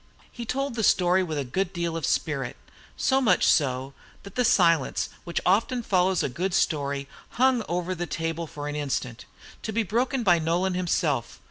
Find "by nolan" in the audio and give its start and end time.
10.23-10.73